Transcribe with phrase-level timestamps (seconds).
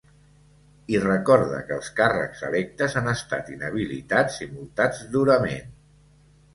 [0.95, 5.75] I recorda que els càrrecs electes han estat inhabilitats i multats durament.